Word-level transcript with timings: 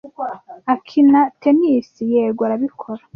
"Akina 0.73 1.21
tennis?" 1.41 1.89
"Yego, 2.13 2.41
arabikora." 2.47 3.03